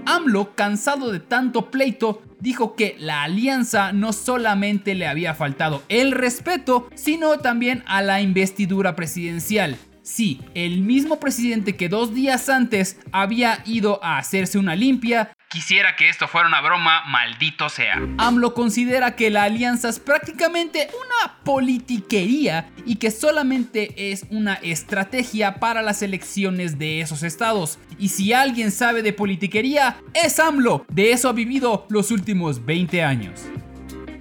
[0.07, 6.13] AMLO, cansado de tanto pleito, dijo que la alianza no solamente le había faltado el
[6.13, 9.77] respeto, sino también a la investidura presidencial.
[10.01, 15.97] Sí, el mismo presidente que dos días antes había ido a hacerse una limpia, Quisiera
[15.97, 17.99] que esto fuera una broma, maldito sea.
[18.19, 25.55] AMLO considera que la alianza es prácticamente una politiquería y que solamente es una estrategia
[25.55, 27.79] para las elecciones de esos estados.
[27.99, 30.85] Y si alguien sabe de politiquería, es AMLO.
[30.91, 33.41] De eso ha vivido los últimos 20 años.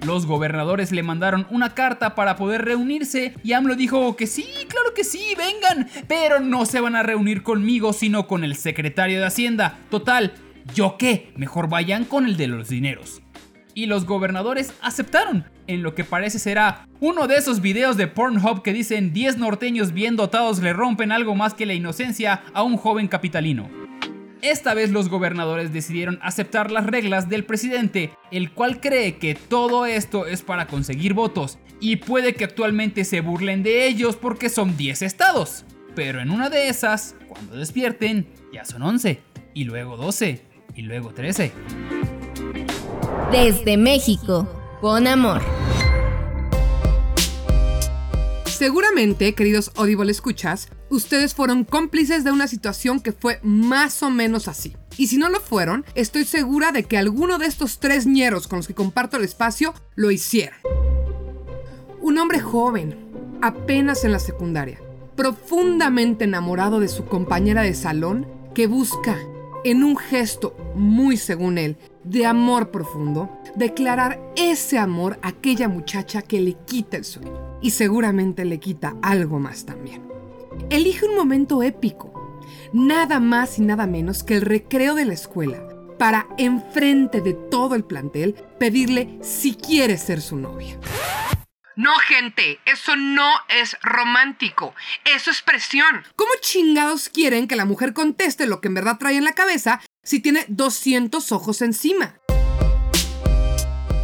[0.06, 4.94] Los gobernadores le mandaron una carta para poder reunirse y AMLO dijo que sí, claro
[4.94, 9.26] que sí, vengan, pero no se van a reunir conmigo sino con el secretario de
[9.26, 9.76] Hacienda.
[9.90, 10.32] Total,
[10.74, 11.32] ¿yo qué?
[11.36, 13.22] Mejor vayan con el de los dineros.
[13.74, 18.62] Y los gobernadores aceptaron, en lo que parece será uno de esos videos de Pornhub
[18.62, 22.76] que dicen 10 norteños bien dotados le rompen algo más que la inocencia a un
[22.76, 23.68] joven capitalino.
[24.42, 29.84] Esta vez los gobernadores decidieron aceptar las reglas del presidente, el cual cree que todo
[29.84, 34.76] esto es para conseguir votos, y puede que actualmente se burlen de ellos porque son
[34.76, 35.64] 10 estados.
[35.96, 39.20] Pero en una de esas, cuando despierten, ya son 11,
[39.54, 40.44] y luego 12,
[40.78, 41.52] y luego 13.
[43.32, 44.48] Desde México,
[44.80, 45.42] con amor.
[48.46, 54.46] Seguramente, queridos Audible escuchas, ustedes fueron cómplices de una situación que fue más o menos
[54.46, 54.76] así.
[54.96, 58.58] Y si no lo fueron, estoy segura de que alguno de estos tres ñeros con
[58.58, 60.58] los que comparto el espacio lo hiciera.
[62.00, 62.96] Un hombre joven,
[63.42, 64.80] apenas en la secundaria,
[65.16, 69.18] profundamente enamorado de su compañera de salón, que busca,
[69.70, 76.22] en un gesto muy según él, de amor profundo, declarar ese amor a aquella muchacha
[76.22, 77.58] que le quita el sueño.
[77.60, 80.02] Y seguramente le quita algo más también.
[80.70, 82.12] Elige un momento épico,
[82.72, 85.66] nada más y nada menos que el recreo de la escuela,
[85.98, 90.78] para enfrente de todo el plantel pedirle si quiere ser su novia.
[91.78, 94.74] No, gente, eso no es romántico.
[95.04, 96.04] Eso es presión.
[96.16, 99.80] ¿Cómo chingados quieren que la mujer conteste lo que en verdad trae en la cabeza
[100.02, 102.16] si tiene 200 ojos encima?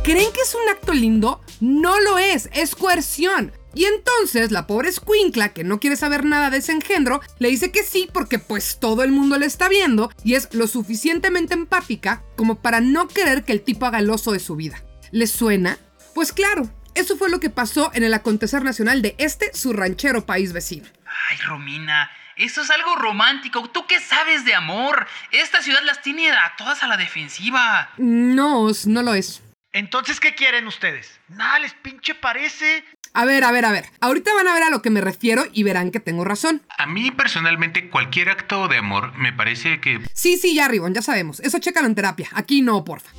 [0.04, 1.42] ¿Creen que es un acto lindo?
[1.58, 3.50] No lo es, es coerción.
[3.74, 7.72] Y entonces la pobre escuincla, que no quiere saber nada de ese engendro, le dice
[7.72, 12.22] que sí porque pues todo el mundo le está viendo y es lo suficientemente empática
[12.36, 14.80] como para no querer que el tipo haga el oso de su vida.
[15.10, 15.76] ¿Les suena?
[16.14, 20.26] Pues claro, eso fue lo que pasó en el acontecer nacional de este, su ranchero
[20.26, 20.86] país vecino.
[21.30, 23.68] Ay, Romina, eso es algo romántico.
[23.70, 25.06] ¿Tú qué sabes de amor?
[25.30, 27.90] Esta ciudad las tiene a todas a la defensiva.
[27.96, 29.42] No, no lo es.
[29.72, 31.18] Entonces, ¿qué quieren ustedes?
[31.28, 32.84] Nada les pinche parece.
[33.12, 33.86] A ver, a ver, a ver.
[34.00, 36.62] Ahorita van a ver a lo que me refiero y verán que tengo razón.
[36.78, 40.00] A mí personalmente cualquier acto de amor me parece que...
[40.12, 41.40] Sí, sí, ya, Ribón, ya sabemos.
[41.40, 42.28] Eso chécalo en terapia.
[42.34, 43.10] Aquí no, porfa.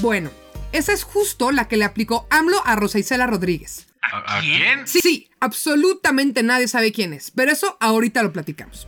[0.00, 0.30] Bueno,
[0.76, 3.86] esa es justo la que le aplicó AMLO a Rosa Isela Rodríguez.
[4.02, 4.86] ¿A, a quién?
[4.86, 8.86] Sí, sí, absolutamente nadie sabe quién es, pero eso ahorita lo platicamos.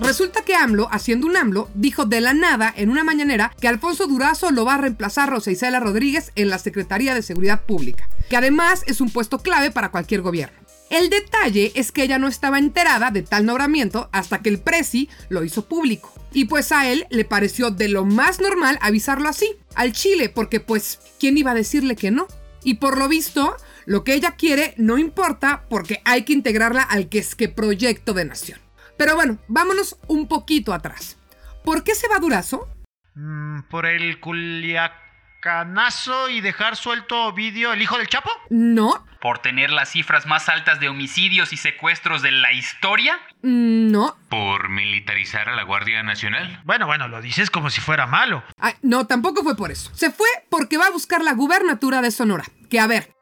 [0.00, 4.06] Resulta que AMLO, haciendo un AMLO, dijo de la nada en una mañanera que Alfonso
[4.06, 8.08] Durazo lo va a reemplazar a Rosa Isela Rodríguez en la Secretaría de Seguridad Pública,
[8.28, 10.61] que además es un puesto clave para cualquier gobierno.
[10.92, 15.08] El detalle es que ella no estaba enterada de tal nombramiento hasta que el Prezi
[15.30, 16.12] lo hizo público.
[16.34, 20.60] Y pues a él le pareció de lo más normal avisarlo así, al Chile, porque
[20.60, 22.26] pues, ¿quién iba a decirle que no?
[22.62, 27.08] Y por lo visto, lo que ella quiere no importa porque hay que integrarla al
[27.08, 28.60] que es que proyecto de nación.
[28.98, 31.16] Pero bueno, vámonos un poquito atrás.
[31.64, 32.68] ¿Por qué se va Durazo?
[33.14, 38.28] Mm, ¿Por el culiacanazo y dejar suelto Ovidio, el hijo del Chapo?
[38.50, 43.20] No, ¿Por tener las cifras más altas de homicidios y secuestros de la historia?
[43.40, 46.60] no, ¿Por militarizar a la Guardia Nacional?
[46.64, 48.42] Bueno, bueno, lo dices como si fuera malo.
[48.58, 49.92] Ay, no, tampoco fue por eso.
[49.94, 52.42] Se fue porque va a buscar la gubernatura de Sonora.
[52.68, 53.14] Que a ver,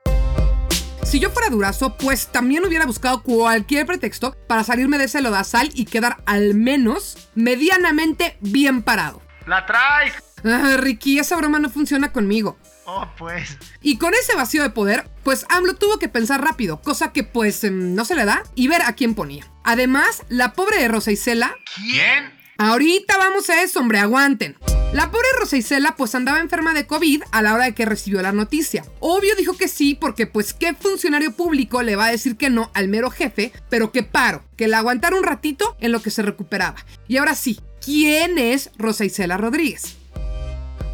[1.04, 5.68] si yo fuera Durazo, pues también hubiera buscado cualquier pretexto para salirme de ese lodazal
[5.74, 9.20] y quedar al menos medianamente bien parado.
[9.44, 10.14] ¡La traes!
[10.46, 12.56] Ah, Ricky, esa broma no funciona conmigo.
[12.84, 13.56] Oh, pues.
[13.82, 17.62] Y con ese vacío de poder, pues AMLO tuvo que pensar rápido, cosa que pues
[17.64, 19.46] em, no se le da, y ver a quién ponía.
[19.64, 21.54] Además, la pobre de Rosa Isela...
[21.76, 22.40] ¿Quién?
[22.58, 24.54] Ahorita vamos a eso, hombre, aguanten.
[24.92, 28.20] La pobre Rosa Isela pues andaba enferma de COVID a la hora de que recibió
[28.20, 28.84] la noticia.
[28.98, 32.70] Obvio dijo que sí porque pues qué funcionario público le va a decir que no
[32.74, 36.22] al mero jefe, pero que paro, que la aguantara un ratito en lo que se
[36.22, 36.84] recuperaba.
[37.08, 39.96] Y ahora sí, ¿quién es Rosa Isela Rodríguez?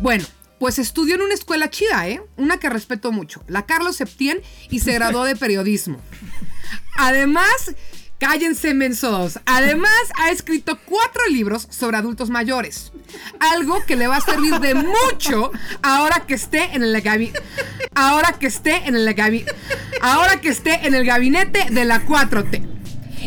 [0.01, 0.25] Bueno,
[0.59, 2.23] pues estudió en una escuela chida, ¿eh?
[2.37, 4.41] Una que respeto mucho, la Carlos Septién,
[4.71, 6.01] y se graduó de periodismo.
[6.99, 7.75] Además,
[8.19, 9.39] cállense mensos.
[9.47, 12.93] Además, ha escrito cuatro libros sobre adultos mayores.
[13.39, 17.43] Algo que le va a servir de mucho ahora que esté en el gabinete.
[17.95, 19.55] Ahora que esté en el gabinete.
[20.01, 22.76] Ahora que esté en el gabinete de la 4T.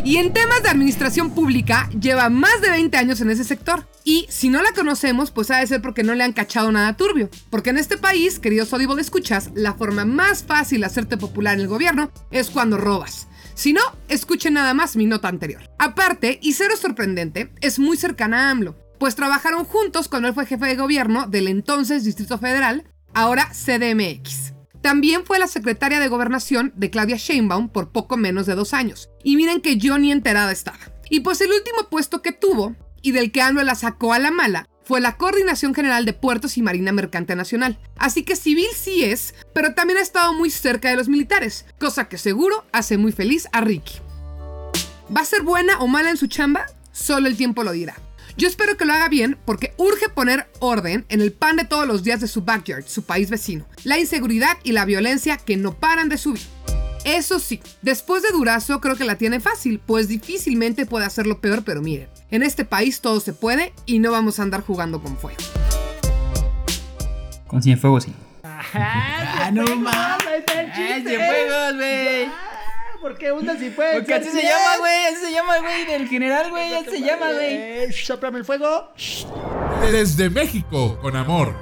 [0.04, 3.88] Y en temas de administración pública, lleva más de 20 años en ese sector.
[4.04, 6.95] Y si no la conocemos, pues ha de ser porque no le han cachado nada
[6.95, 7.30] turbio.
[7.49, 11.62] Porque en este país, queridos Audible escuchas, la forma más fácil de hacerte popular en
[11.62, 13.28] el gobierno es cuando robas.
[13.56, 15.69] Si no, escuchen nada más mi nota anterior.
[15.80, 20.45] Aparte, y cero sorprendente, es muy cercana a AMLO, pues trabajaron juntos cuando él fue
[20.45, 24.59] jefe de gobierno del entonces Distrito Federal, ahora CDMX.
[24.82, 29.10] También fue la secretaria de gobernación de Claudia Sheinbaum por poco menos de dos años.
[29.24, 30.80] Y miren que yo ni enterada estaba.
[31.10, 34.32] Y pues el último puesto que tuvo, y del que AMLO la sacó a la
[34.32, 37.80] mala, fue la Coordinación General de Puertos y Marina Mercante Nacional.
[37.96, 42.08] Así que civil sí es, pero también ha estado muy cerca de los militares, cosa
[42.08, 44.00] que seguro hace muy feliz a Ricky.
[45.15, 46.65] ¿Va a ser buena o mala en su chamba?
[46.92, 47.96] Solo el tiempo lo dirá.
[48.39, 51.86] Yo espero que lo haga bien porque urge poner orden en el pan de todos
[51.86, 53.65] los días de su backyard, su país vecino.
[53.84, 56.47] La inseguridad y la violencia que no paran de subir.
[57.04, 61.65] Eso sí, después de Durazo creo que la tiene fácil, pues difícilmente puede hacerlo peor,
[61.65, 65.17] pero miren, en este país todo se puede y no vamos a andar jugando con
[65.17, 65.39] fuego.
[67.45, 68.13] Con Cienfuegos sí.
[68.43, 70.45] Ah, no mames.
[71.75, 72.49] Güey.
[73.02, 75.06] ¿Por qué una sí puede Porque así se llama, güey.
[75.06, 75.86] Así se llama, güey.
[75.86, 76.74] Del general, güey.
[76.74, 77.94] Así se llama, güey.
[77.94, 78.92] Sóplame el fuego.
[79.92, 81.56] Desde México, con amor.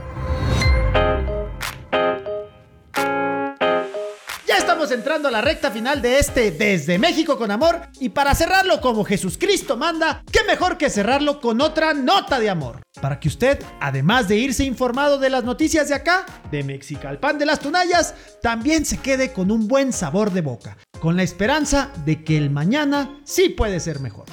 [4.47, 8.33] Ya estamos entrando a la recta final de este Desde México con Amor y para
[8.33, 12.81] cerrarlo como Jesucristo manda, qué mejor que cerrarlo con otra nota de amor.
[13.01, 17.45] Para que usted, además de irse informado de las noticias de acá, de Mexicalpan de
[17.45, 22.23] las Tunayas, también se quede con un buen sabor de boca, con la esperanza de
[22.23, 24.25] que el mañana sí puede ser mejor.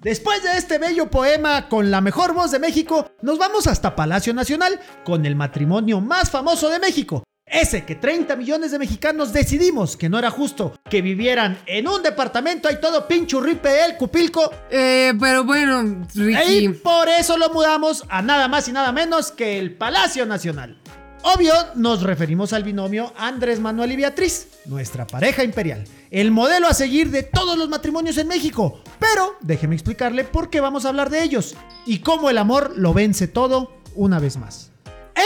[0.00, 4.34] Después de este bello poema con la mejor voz de México, nos vamos hasta Palacio
[4.34, 7.22] Nacional con el matrimonio más famoso de México.
[7.46, 12.02] Ese que 30 millones de mexicanos decidimos que no era justo que vivieran en un
[12.02, 14.50] departamento ahí todo pinchurripe el cupilco.
[14.70, 16.64] Eh, pero bueno, Ricky.
[16.64, 20.80] Y por eso lo mudamos a nada más y nada menos que el Palacio Nacional.
[21.24, 26.74] Obvio, nos referimos al binomio Andrés Manuel y Beatriz, nuestra pareja imperial, el modelo a
[26.74, 28.80] seguir de todos los matrimonios en México.
[29.00, 31.56] Pero déjeme explicarle por qué vamos a hablar de ellos
[31.86, 34.70] y cómo el amor lo vence todo una vez más.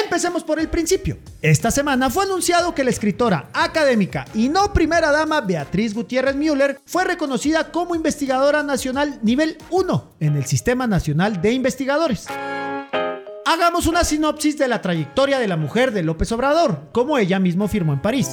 [0.05, 1.19] Empecemos por el principio.
[1.43, 6.81] Esta semana fue anunciado que la escritora académica y no primera dama Beatriz Gutiérrez Müller
[6.85, 12.27] fue reconocida como investigadora nacional nivel 1 en el Sistema Nacional de Investigadores.
[13.45, 17.69] Hagamos una sinopsis de la trayectoria de la mujer de López Obrador, como ella mismo
[17.69, 18.29] firmó en París.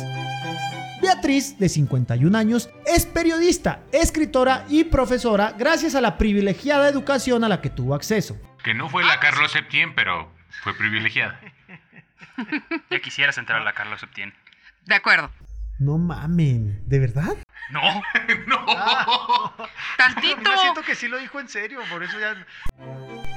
[1.03, 7.49] Beatriz, de 51 años, es periodista, escritora y profesora gracias a la privilegiada educación a
[7.49, 8.39] la que tuvo acceso.
[8.63, 10.31] Que no fue la Carlos Septién, pero
[10.63, 11.39] fue privilegiada.
[12.89, 14.33] Ya quisieras entrar a la Carlos Septién.
[14.85, 15.29] De acuerdo.
[15.77, 17.35] No mamen, ¿de verdad?
[17.69, 17.81] No.
[19.97, 20.41] Tantito.
[20.41, 22.33] Yo siento que sí lo dijo en serio, por eso ya.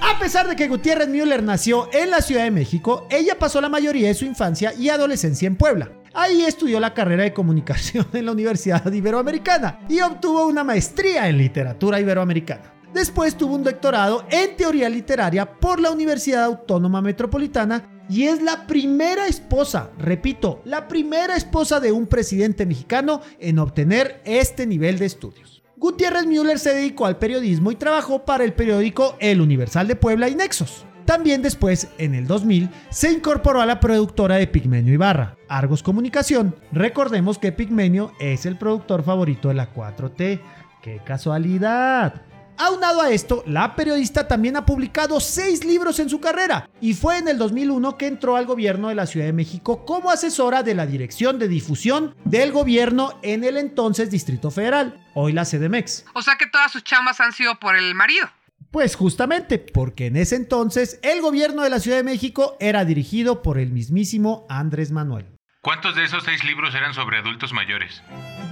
[0.01, 3.69] A pesar de que Gutiérrez Müller nació en la Ciudad de México, ella pasó la
[3.69, 5.91] mayoría de su infancia y adolescencia en Puebla.
[6.15, 11.39] Ahí estudió la carrera de comunicación en la Universidad Iberoamericana y obtuvo una maestría en
[11.39, 12.73] literatura iberoamericana.
[12.95, 18.67] Después tuvo un doctorado en teoría literaria por la Universidad Autónoma Metropolitana y es la
[18.67, 25.07] primera esposa, repito, la primera esposa de un presidente mexicano en obtener este nivel de
[25.07, 25.56] estudios.
[25.79, 30.29] Gutiérrez Müller se dedicó al periodismo y trabajó para el periódico El Universal de Puebla
[30.31, 30.87] y Nexos.
[31.05, 36.57] También después, en el 2000, se incorporó a la productora de Pigmenio Ibarra, Argos Comunicación.
[36.73, 40.41] Recordemos que Pigmenio es el productor favorito de la 4T.
[40.83, 42.23] ¡Qué casualidad!
[42.59, 47.19] Aunado a esto, la periodista también ha publicado seis libros en su carrera y fue
[47.19, 50.75] en el 2001 que entró al gobierno de la Ciudad de México como asesora de
[50.75, 56.07] la Dirección de Difusión del Gobierno en el entonces Distrito Federal, hoy la CDMX.
[56.15, 58.27] O sea que todas sus chambas han sido por el marido.
[58.71, 63.43] Pues justamente, porque en ese entonces el gobierno de la Ciudad de México era dirigido
[63.43, 65.27] por el mismísimo Andrés Manuel.
[65.61, 68.03] ¿Cuántos de esos seis libros eran sobre adultos mayores?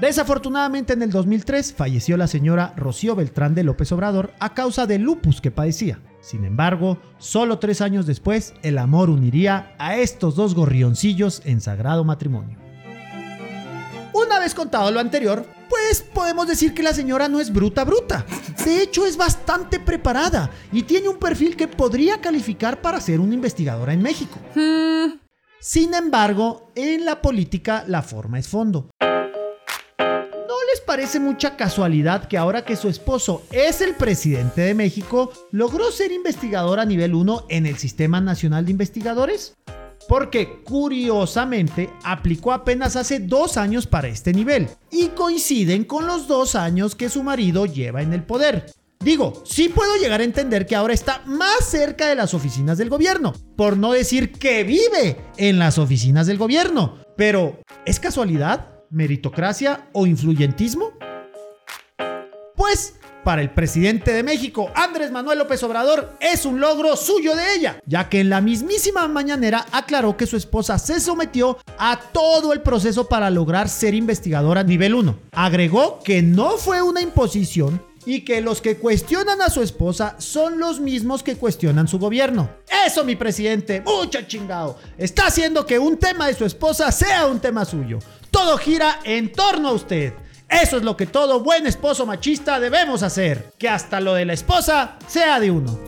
[0.00, 5.02] Desafortunadamente en el 2003 falleció la señora Rocío Beltrán de López Obrador a causa del
[5.02, 6.00] lupus que padecía.
[6.20, 12.02] Sin embargo, solo tres años después, el amor uniría a estos dos gorrioncillos en sagrado
[12.02, 12.58] matrimonio.
[14.12, 18.26] Una vez contado lo anterior, pues podemos decir que la señora no es bruta bruta.
[18.64, 23.34] De hecho, es bastante preparada y tiene un perfil que podría calificar para ser una
[23.34, 24.38] investigadora en México.
[25.60, 28.90] Sin embargo, en la política la forma es fondo.
[30.94, 35.32] ¿No les parece mucha casualidad que ahora que su esposo es el presidente de México,
[35.50, 39.56] logró ser investigador a nivel 1 en el Sistema Nacional de Investigadores?
[40.08, 46.54] Porque curiosamente aplicó apenas hace dos años para este nivel y coinciden con los dos
[46.54, 48.66] años que su marido lleva en el poder.
[49.00, 52.88] Digo, sí puedo llegar a entender que ahora está más cerca de las oficinas del
[52.88, 56.98] gobierno, por no decir que vive en las oficinas del gobierno.
[57.16, 58.73] Pero, ¿es casualidad?
[58.94, 60.92] ¿Meritocracia o influyentismo?
[62.54, 67.56] Pues, para el presidente de México, Andrés Manuel López Obrador, es un logro suyo de
[67.56, 72.52] ella, ya que en la mismísima mañanera aclaró que su esposa se sometió a todo
[72.52, 75.18] el proceso para lograr ser investigadora nivel 1.
[75.32, 80.60] Agregó que no fue una imposición y que los que cuestionan a su esposa son
[80.60, 82.48] los mismos que cuestionan su gobierno.
[82.86, 84.78] Eso, mi presidente, mucho chingado.
[84.98, 87.98] Está haciendo que un tema de su esposa sea un tema suyo.
[88.34, 90.12] Todo gira en torno a usted.
[90.48, 93.52] Eso es lo que todo buen esposo machista debemos hacer.
[93.60, 95.78] Que hasta lo de la esposa sea de uno.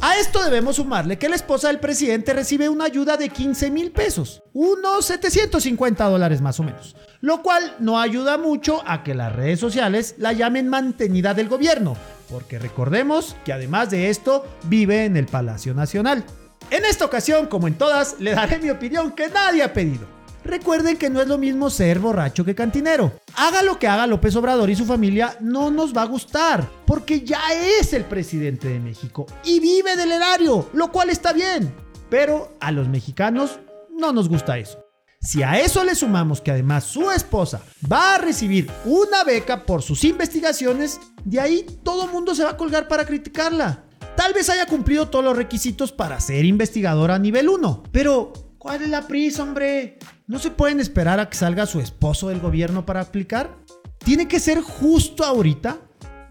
[0.00, 3.90] A esto debemos sumarle que la esposa del presidente recibe una ayuda de 15 mil
[3.90, 9.36] pesos, unos 750 dólares más o menos, lo cual no ayuda mucho a que las
[9.36, 11.94] redes sociales la llamen mantenida del gobierno,
[12.30, 16.24] porque recordemos que además de esto vive en el Palacio Nacional.
[16.70, 20.17] En esta ocasión, como en todas, le daré mi opinión que nadie ha pedido.
[20.48, 23.12] Recuerden que no es lo mismo ser borracho que cantinero.
[23.36, 27.20] Haga lo que haga López Obrador y su familia, no nos va a gustar, porque
[27.20, 27.40] ya
[27.78, 31.74] es el presidente de México y vive del erario, lo cual está bien.
[32.08, 33.60] Pero a los mexicanos
[33.94, 34.78] no nos gusta eso.
[35.20, 37.60] Si a eso le sumamos que además su esposa
[37.92, 42.56] va a recibir una beca por sus investigaciones, de ahí todo mundo se va a
[42.56, 43.84] colgar para criticarla.
[44.16, 48.88] Tal vez haya cumplido todos los requisitos para ser investigadora nivel 1, pero ¿cuál es
[48.88, 49.98] la prisa, hombre?
[50.26, 53.56] ¿No se pueden esperar a que salga su esposo del gobierno para aplicar?
[53.98, 55.78] ¿Tiene que ser justo ahorita?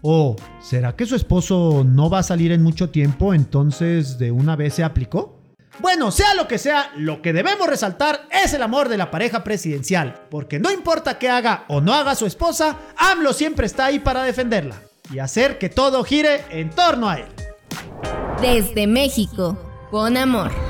[0.02, 4.54] ¿O será que su esposo no va a salir en mucho tiempo, entonces de una
[4.54, 5.38] vez se aplicó?
[5.80, 9.44] Bueno, sea lo que sea, lo que debemos resaltar es el amor de la pareja
[9.44, 14.00] presidencial, porque no importa qué haga o no haga su esposa, AMLO siempre está ahí
[14.00, 14.76] para defenderla
[15.12, 17.26] y hacer que todo gire en torno a él.
[18.40, 19.56] Desde México,
[19.90, 20.67] con amor.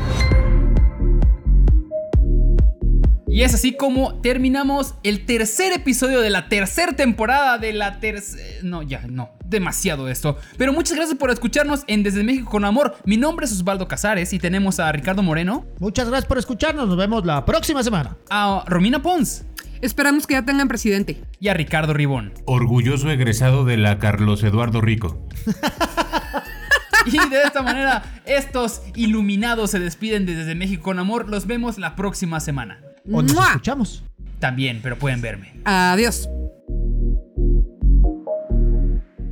[3.39, 8.43] Y es así como terminamos el tercer episodio de la tercera temporada de la tercera...
[8.65, 10.37] No, ya, no, demasiado esto.
[10.57, 12.97] Pero muchas gracias por escucharnos en Desde México con Amor.
[13.05, 15.65] Mi nombre es Osvaldo Casares y tenemos a Ricardo Moreno.
[15.79, 18.17] Muchas gracias por escucharnos, nos vemos la próxima semana.
[18.29, 19.45] A Romina Pons.
[19.83, 21.23] Esperamos que ya tengan presidente.
[21.39, 22.33] Y a Ricardo Ribón.
[22.45, 25.25] Orgulloso egresado de la Carlos Eduardo Rico.
[27.07, 31.31] Y de esta manera, estos iluminados se despiden de Desde México con Amor.
[31.31, 32.81] Los vemos la próxima semana.
[33.13, 34.03] O nos escuchamos.
[34.39, 35.53] también, pero pueden verme.
[35.65, 36.29] Adiós.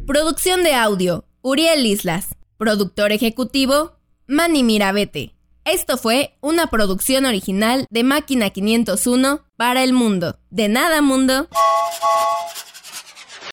[0.07, 2.35] Producción de audio, Uriel Islas.
[2.59, 5.35] Productor ejecutivo, Manny Mirabete.
[5.65, 10.39] Esto fue una producción original de Máquina 501 para el mundo.
[10.51, 11.49] De nada, mundo.